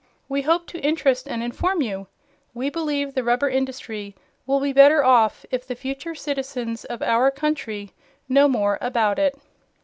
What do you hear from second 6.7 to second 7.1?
of